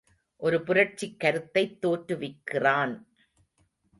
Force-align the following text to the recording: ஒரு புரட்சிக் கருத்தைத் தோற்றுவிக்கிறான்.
ஒரு 0.37 0.63
புரட்சிக் 0.63 1.19
கருத்தைத் 1.19 1.85
தோற்றுவிக்கிறான். 1.85 3.03